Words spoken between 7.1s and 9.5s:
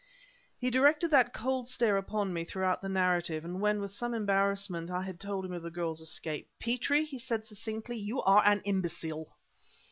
said succinctly, "you are an imbecile!"